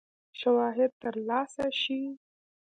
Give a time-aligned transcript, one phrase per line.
[0.39, 2.01] شواهد تر لاسه شي.